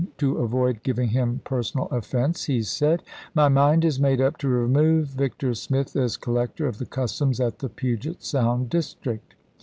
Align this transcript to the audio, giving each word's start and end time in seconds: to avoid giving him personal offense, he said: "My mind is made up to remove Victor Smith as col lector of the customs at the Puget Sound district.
to 0.17 0.39
avoid 0.39 0.81
giving 0.81 1.09
him 1.09 1.41
personal 1.43 1.85
offense, 1.91 2.45
he 2.45 2.63
said: 2.63 3.03
"My 3.35 3.49
mind 3.49 3.85
is 3.85 3.99
made 3.99 4.19
up 4.19 4.37
to 4.39 4.47
remove 4.49 5.09
Victor 5.09 5.53
Smith 5.53 5.95
as 5.95 6.17
col 6.17 6.33
lector 6.33 6.65
of 6.67 6.79
the 6.79 6.87
customs 6.87 7.39
at 7.39 7.59
the 7.59 7.69
Puget 7.69 8.23
Sound 8.23 8.71
district. 8.71 9.35